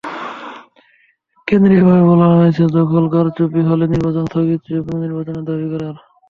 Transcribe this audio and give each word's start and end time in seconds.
কেন্দ্রীয়ভাবে 1.47 2.03
বলা 2.11 2.27
হয়েছে, 2.33 2.63
দখল, 2.77 3.03
কারচুপি 3.13 3.61
হলে 3.69 3.85
নির্বাচন 3.87 4.23
স্থগিত 4.29 4.59
চেয়ে 4.65 4.85
পুনর্নির্বাচনের 4.85 5.45
দাবি 5.49 5.67
করার। 5.73 5.95